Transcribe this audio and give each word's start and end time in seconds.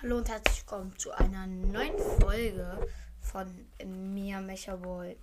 Hallo 0.00 0.18
und 0.18 0.28
herzlich 0.28 0.60
willkommen 0.60 0.96
zu 0.96 1.10
einer 1.10 1.44
neuen 1.48 1.98
Folge 2.20 2.86
von 3.20 3.66
mir, 3.84 4.38
Mechaboy. 4.40 5.16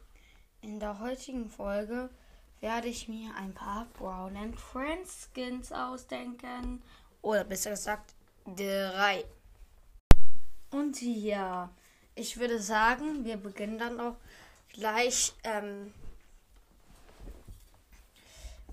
In 0.59 0.81
der 0.81 0.99
heutigen 0.99 1.49
Folge 1.49 2.09
werde 2.59 2.89
ich 2.89 3.07
mir 3.07 3.33
ein 3.37 3.53
paar 3.53 3.85
Brown 3.93 4.35
and 4.35 4.59
Friends 4.59 5.29
Skins 5.33 5.71
ausdenken. 5.71 6.83
Oder 7.21 7.45
besser 7.45 7.69
gesagt, 7.69 8.15
drei. 8.45 9.23
Und 10.71 11.01
ja, 11.01 11.69
ich 12.13 12.35
würde 12.35 12.59
sagen, 12.59 13.23
wir 13.23 13.37
beginnen 13.37 13.77
dann 13.77 13.97
auch 14.01 14.17
gleich 14.73 15.33
ähm, 15.45 15.93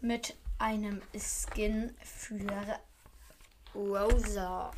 mit 0.01 0.35
einem 0.59 1.01
Skin 1.17 1.95
für 2.03 2.81
Rosa. 3.73 4.73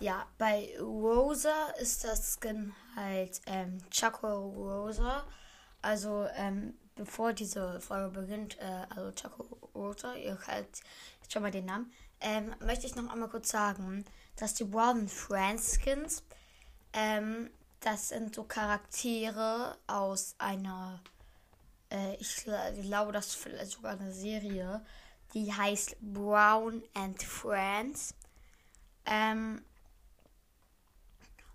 Ja, 0.00 0.26
bei 0.38 0.76
Rosa 0.80 1.70
ist 1.80 2.04
das 2.04 2.38
Skin 2.40 2.72
halt 2.94 3.40
ähm, 3.46 3.78
Chaco 3.90 4.28
Rosa. 4.28 5.24
Also, 5.82 6.28
ähm, 6.36 6.74
bevor 6.94 7.32
diese 7.32 7.80
Folge 7.80 8.20
beginnt, 8.20 8.58
äh, 8.60 8.86
also 8.94 9.10
Chaco 9.10 9.42
Rosa, 9.74 10.14
ihr 10.14 10.38
halt 10.46 10.68
schon 11.28 11.42
mal 11.42 11.50
den 11.50 11.64
Namen, 11.64 11.92
ähm, 12.20 12.54
möchte 12.60 12.86
ich 12.86 12.94
noch 12.94 13.10
einmal 13.10 13.28
kurz 13.28 13.50
sagen, 13.50 14.04
dass 14.36 14.54
die 14.54 14.64
Brown 14.64 15.08
Friends 15.08 15.80
Skins, 15.82 16.22
ähm, 16.92 17.50
das 17.80 18.10
sind 18.10 18.36
so 18.36 18.44
Charaktere 18.44 19.78
aus 19.88 20.36
einer, 20.38 21.02
äh, 21.90 22.14
ich 22.16 22.44
glaube, 22.82 23.10
das 23.10 23.28
ist 23.28 23.36
vielleicht 23.36 23.72
sogar 23.72 23.92
eine 23.92 24.12
Serie, 24.12 24.80
die 25.34 25.52
heißt 25.52 25.96
Brown 26.00 26.84
and 26.94 27.20
Friends. 27.20 28.14
Ähm, 29.04 29.64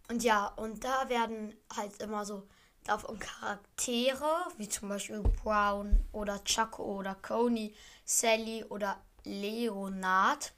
und 0.09 0.23
ja, 0.23 0.47
und 0.47 0.83
da 0.83 1.09
werden 1.09 1.55
halt 1.75 2.01
immer 2.01 2.25
so 2.25 2.47
davon 2.83 3.19
Charaktere, 3.19 4.47
wie 4.57 4.67
zum 4.67 4.89
Beispiel 4.89 5.21
Brown 5.21 6.05
oder 6.11 6.43
Chaco 6.43 6.83
oder 6.83 7.15
Coney, 7.15 7.73
Sally 8.03 8.65
oder 8.65 9.01
Leonard, 9.23 10.53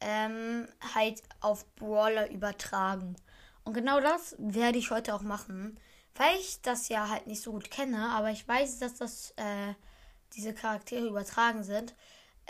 ähm, 0.00 0.66
halt 0.94 1.22
auf 1.40 1.66
Brawler 1.76 2.30
übertragen. 2.30 3.16
Und 3.64 3.74
genau 3.74 4.00
das 4.00 4.34
werde 4.38 4.78
ich 4.78 4.90
heute 4.90 5.14
auch 5.14 5.22
machen, 5.22 5.78
weil 6.14 6.36
ich 6.36 6.62
das 6.62 6.88
ja 6.88 7.08
halt 7.08 7.26
nicht 7.26 7.42
so 7.42 7.52
gut 7.52 7.70
kenne, 7.70 8.10
aber 8.10 8.30
ich 8.30 8.46
weiß, 8.48 8.78
dass 8.78 8.94
das 8.94 9.32
äh, 9.36 9.74
diese 10.32 10.54
Charaktere 10.54 11.06
übertragen 11.06 11.62
sind 11.64 11.94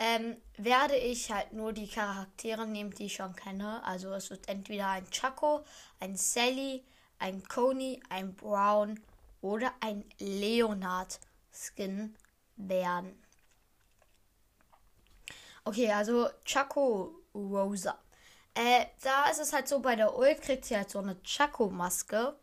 ähm, 0.01 0.39
werde 0.56 0.97
ich 0.97 1.31
halt 1.31 1.53
nur 1.53 1.75
die 1.75 1.87
Charaktere 1.87 2.67
nehmen, 2.67 2.91
die 2.91 3.06
ich 3.06 3.17
schon 3.17 3.37
kenne. 3.37 3.84
Also 3.84 4.12
es 4.15 4.31
wird 4.31 4.48
entweder 4.48 4.89
ein 4.89 5.09
Chaco, 5.11 5.62
ein 6.01 6.17
Sally, 6.17 6.83
ein 7.19 7.47
Coney, 7.47 8.03
ein 8.09 8.34
Brown 8.34 8.98
oder 9.42 9.73
ein 9.81 10.05
Leonard 10.19 11.20
Skin 11.53 12.17
werden. 12.57 13.23
Okay, 15.65 15.92
also 15.92 16.31
Chaco 16.47 17.14
Rosa. 17.35 17.98
Äh, 18.55 18.87
da 19.03 19.27
ist 19.31 19.39
es 19.39 19.53
halt 19.53 19.69
so, 19.69 19.81
bei 19.81 19.97
der 19.97 20.17
Ult 20.17 20.41
kriegt 20.41 20.64
sie 20.64 20.77
halt 20.77 20.91
so 20.91 20.98
eine 20.98 21.23
Chaco-Maske. 21.23 22.35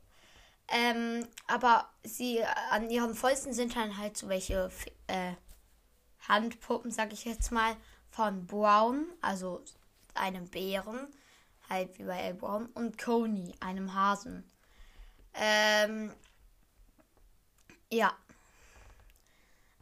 Ähm, 0.70 1.28
aber 1.48 1.90
sie 2.04 2.44
an 2.70 2.90
ihrem 2.92 3.16
vollsten 3.16 3.54
sind 3.54 3.76
dann 3.76 3.98
halt 3.98 4.16
so 4.16 4.30
welche 4.30 4.70
äh, 5.08 5.34
Handpuppen, 6.28 6.92
sag 6.92 7.14
ich 7.14 7.26
jetzt 7.26 7.52
mal, 7.52 7.76
von 8.10 8.46
Brown, 8.46 9.06
also 9.22 9.64
einem 10.14 10.48
Bären, 10.48 11.08
halt 11.70 11.98
wie 12.00 12.04
bei 12.04 12.20
El 12.20 12.34
Brown, 12.34 12.68
und 12.68 12.98
Coney, 12.98 13.54
einem 13.60 13.94
Hasen. 13.94 14.44
Ähm, 15.34 16.12
ja. 17.92 18.16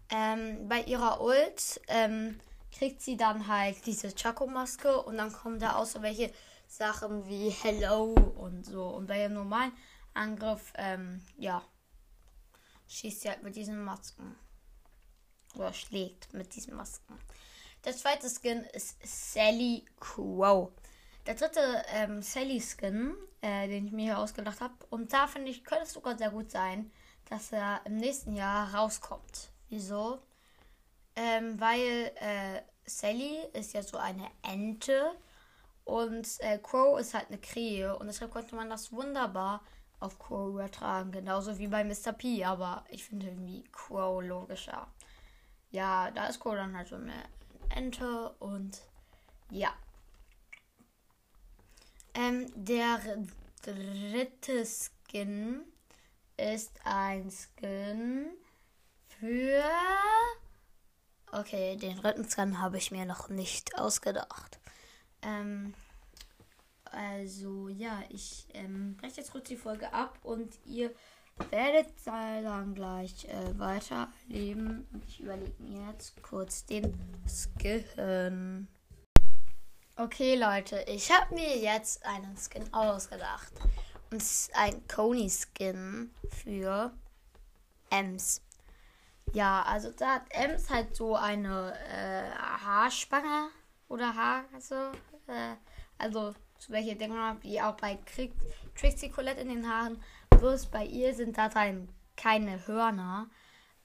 Ähm, 0.10 0.68
bei 0.68 0.82
ihrer 0.84 1.22
Ult 1.22 1.82
ähm, 1.88 2.40
kriegt 2.72 3.02
sie 3.02 3.18
dann 3.18 3.48
halt 3.48 3.86
diese 3.86 4.14
Chaco-Maske 4.14 5.02
und 5.02 5.18
dann 5.18 5.32
kommen 5.32 5.60
da 5.60 5.78
auch 5.78 5.86
so 5.86 6.02
welche 6.02 6.32
Sachen 6.68 7.28
wie 7.28 7.50
Hello 7.50 8.14
und 8.38 8.66
so. 8.66 8.88
Und 8.88 9.08
bei 9.08 9.22
ihrem 9.22 9.34
normalen 9.34 9.72
Angriff, 10.14 10.74
ähm, 10.76 11.22
ja, 11.38 11.64
schießt 12.88 13.22
sie 13.22 13.30
halt 13.30 13.44
mit 13.44 13.56
diesen 13.56 13.84
Masken 13.84 14.36
oder 15.56 15.74
schlägt 15.74 16.34
mit 16.34 16.56
diesen 16.56 16.76
Masken. 16.76 17.18
Der 17.86 17.96
zweite 17.96 18.28
Skin 18.30 18.64
ist 18.74 18.98
Sally 19.04 19.86
Crow. 20.00 20.72
Der 21.28 21.36
dritte 21.36 21.84
ähm, 21.94 22.22
Sally 22.22 22.60
Skin, 22.60 23.16
äh, 23.42 23.68
den 23.68 23.88
ich 23.88 23.92
mir 23.92 24.06
hier 24.06 24.20
ausgedacht 24.20 24.62
habe. 24.62 24.74
Und 24.90 25.14
da 25.14 25.28
finde 25.28 25.52
ich, 25.52 25.64
könnte 25.64 25.84
es 25.84 25.94
sogar 25.94 26.18
sehr 26.18 26.32
gut 26.32 26.52
sein, 26.52 26.92
dass 27.30 27.52
er 27.52 27.82
im 27.86 27.98
nächsten 27.98 28.34
Jahr 28.34 28.74
rauskommt. 28.74 29.50
Wieso? 29.70 30.20
Ähm, 31.16 31.60
weil 31.60 32.12
äh, 32.16 32.62
Sally 32.86 33.40
ist 33.54 33.74
ja 33.74 33.84
so 33.84 33.98
eine 33.98 34.30
Ente 34.42 35.12
und 35.84 36.28
äh, 36.40 36.58
Crow 36.58 37.00
ist 37.00 37.14
halt 37.14 37.28
eine 37.28 37.38
Krähe. 37.38 37.98
Und 37.98 38.08
deshalb 38.08 38.32
konnte 38.32 38.56
man 38.56 38.70
das 38.70 38.92
wunderbar 38.92 39.64
auf 40.00 40.20
Crow 40.20 40.50
übertragen. 40.50 41.12
Genauso 41.12 41.58
wie 41.58 41.68
bei 41.68 41.84
Mr. 41.84 42.14
P. 42.14 42.44
Aber 42.44 42.84
ich 42.90 43.06
finde 43.06 43.28
irgendwie 43.28 43.64
Crow 43.72 44.24
logischer 44.24 44.88
ja, 45.76 46.10
da 46.12 46.28
ist 46.28 46.40
Cole 46.40 46.58
dann 46.58 46.76
halt 46.76 46.88
so 46.88 46.96
eine 46.96 47.14
Ente 47.70 48.30
und 48.40 48.82
ja. 49.52 49.74
Ähm, 52.14 52.50
der 52.56 53.00
dritte 53.62 54.66
Skin 54.66 55.66
ist 56.38 56.80
ein 56.86 57.30
Skin 57.30 58.28
für. 59.20 59.64
Okay, 61.34 61.76
den 61.76 61.98
dritten 61.98 62.30
Skin 62.30 62.62
habe 62.62 62.78
ich 62.78 62.92
mir 62.92 63.06
noch 63.06 63.28
nicht 63.28 63.78
ausgedacht. 63.78 64.60
Ähm, 65.22 65.74
also 66.86 67.68
ja, 67.68 68.02
ich 68.08 68.48
ähm, 68.54 68.96
breche 68.96 69.18
jetzt 69.18 69.34
kurz 69.34 69.50
die 69.50 69.58
Folge 69.58 69.92
ab 69.92 70.20
und 70.24 70.58
ihr 70.64 70.96
werdet 71.50 71.88
dann 72.06 72.74
gleich 72.76 73.26
äh, 73.26 73.60
weiter 73.60 74.10
erleben. 74.30 74.88
Und 74.92 75.04
ich 75.08 75.22
überlege 75.22 75.62
mir 75.64 75.92
jetzt 75.92 76.22
kurz 76.22 76.66
den 76.66 76.94
Skin. 77.28 78.68
Okay, 79.98 80.36
Leute, 80.36 80.84
ich 80.88 81.10
habe 81.10 81.34
mir 81.36 81.58
jetzt 81.58 82.06
einen 82.06 82.36
Skin 82.38 82.74
ausgedacht. 82.74 83.54
Und 84.12 84.22
es 84.22 84.32
ist 84.48 84.56
ein 84.56 84.86
Coney-Skin 84.88 86.12
für 86.44 86.92
Ems. 87.90 88.42
Ja, 89.34 89.64
also 89.64 89.92
da 89.92 90.16
hat 90.16 90.24
Ems 90.30 90.70
halt 90.70 90.96
so 90.96 91.16
eine 91.16 91.74
äh, 91.90 92.30
Haarspange 92.66 93.50
oder 93.88 94.16
Haar, 94.16 94.46
also, 94.54 94.76
äh, 95.28 95.56
also 95.98 96.34
so 96.58 96.74
welche 96.74 96.96
Dinger, 96.96 97.38
wie 97.42 97.62
auch 97.62 97.76
bei 97.76 97.98
Trixie 98.76 99.10
Colette 99.10 99.42
in 99.42 99.50
den 99.50 99.70
Haaren. 99.70 100.02
Bloß 100.46 100.68
bei 100.68 100.86
ihr 100.86 101.12
sind 101.16 101.40
da 101.40 101.50
drin 101.50 101.90
keine 102.16 102.68
Hörner, 102.68 103.28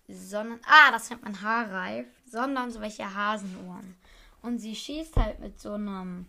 sondern, 0.06 0.60
ah, 0.66 0.90
das 0.90 1.08
nennt 1.08 1.22
man 1.22 1.40
Haarreif, 1.40 2.06
sondern 2.26 2.70
so 2.70 2.82
welche 2.82 3.14
Hasenohren. 3.14 3.96
Und 4.42 4.58
sie 4.58 4.76
schießt 4.76 5.16
halt 5.16 5.40
mit 5.40 5.58
so 5.58 5.72
einem, 5.72 6.26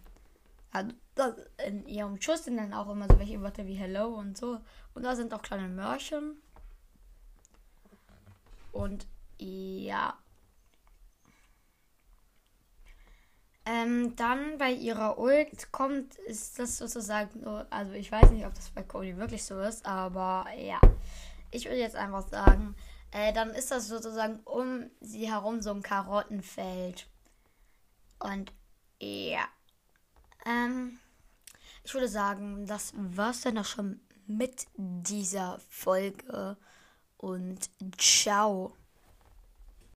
also 0.71 0.93
in 1.67 1.85
ihrem 1.85 2.21
Schuss 2.21 2.45
sind 2.45 2.55
dann 2.55 2.73
auch 2.73 2.89
immer 2.89 3.07
so 3.09 3.19
welche 3.19 3.41
Wörter 3.41 3.67
wie 3.67 3.73
Hello 3.73 4.07
und 4.07 4.37
so. 4.37 4.61
Und 4.93 5.03
da 5.03 5.17
sind 5.17 5.33
auch 5.33 5.41
kleine 5.41 5.67
Mörchen. 5.67 6.41
Und 8.71 9.07
ja, 9.37 10.17
Ähm, 13.65 14.15
dann 14.15 14.57
bei 14.57 14.71
ihrer 14.71 15.19
Ult 15.19 15.71
kommt, 15.71 16.15
ist 16.15 16.57
das 16.57 16.79
sozusagen 16.79 17.41
so, 17.43 17.63
also 17.69 17.91
ich 17.93 18.11
weiß 18.11 18.31
nicht, 18.31 18.45
ob 18.45 18.55
das 18.55 18.69
bei 18.71 18.81
Cody 18.81 19.17
wirklich 19.17 19.43
so 19.43 19.59
ist, 19.59 19.85
aber 19.85 20.45
ja. 20.57 20.79
Ich 21.51 21.65
würde 21.65 21.77
jetzt 21.77 21.95
einfach 21.95 22.27
sagen, 22.27 22.75
äh, 23.11 23.33
dann 23.33 23.51
ist 23.51 23.71
das 23.71 23.87
sozusagen 23.87 24.39
um 24.45 24.89
sie 24.99 25.29
herum 25.29 25.61
so 25.61 25.71
ein 25.71 25.83
Karottenfeld. 25.83 27.07
Und 28.19 28.51
ja. 28.99 29.47
Ähm, 30.45 30.99
ich 31.83 31.93
würde 31.93 32.07
sagen, 32.07 32.65
das 32.65 32.93
war's 32.95 33.41
dann 33.41 33.57
auch 33.57 33.65
schon 33.65 33.99
mit 34.27 34.65
dieser 34.75 35.59
Folge. 35.69 36.57
Und 37.17 37.69
ciao. 37.97 38.75